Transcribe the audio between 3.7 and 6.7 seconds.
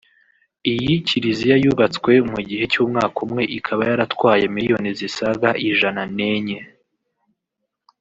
yaratwaye miliyoni zisaga ijana n’enye